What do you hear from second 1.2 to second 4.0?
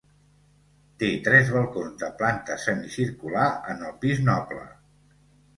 tres balcons de planta semicircular en el